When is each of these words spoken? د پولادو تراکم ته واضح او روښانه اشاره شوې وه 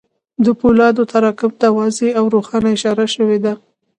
د 0.45 0.45
پولادو 0.59 1.03
تراکم 1.11 1.51
ته 1.61 1.67
واضح 1.77 2.09
او 2.19 2.25
روښانه 2.35 2.69
اشاره 2.75 3.05
شوې 3.15 3.37
وه 3.43 3.53